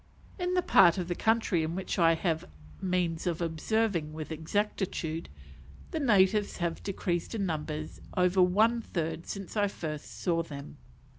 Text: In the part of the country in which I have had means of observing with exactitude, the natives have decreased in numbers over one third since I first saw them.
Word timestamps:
In 0.39 0.55
the 0.55 0.63
part 0.63 0.97
of 0.97 1.07
the 1.07 1.13
country 1.13 1.61
in 1.61 1.75
which 1.75 1.99
I 1.99 2.15
have 2.15 2.41
had 2.41 2.49
means 2.81 3.27
of 3.27 3.39
observing 3.39 4.13
with 4.13 4.31
exactitude, 4.31 5.29
the 5.91 5.99
natives 5.99 6.57
have 6.57 6.81
decreased 6.81 7.35
in 7.35 7.45
numbers 7.45 8.01
over 8.17 8.41
one 8.41 8.81
third 8.81 9.27
since 9.27 9.55
I 9.55 9.67
first 9.67 10.19
saw 10.19 10.41
them. 10.41 10.77